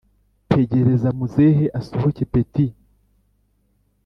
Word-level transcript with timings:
Tegereza 0.51 1.09
muzehe 1.17 1.65
asohoke 1.79 2.23
petti 2.31 2.65